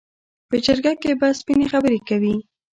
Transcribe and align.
په 0.49 0.55
جرګه 0.65 0.93
کې 1.01 1.11
به 1.19 1.27
سپینې 1.39 1.65
خبرې 1.71 1.99
کوي. 2.07 2.35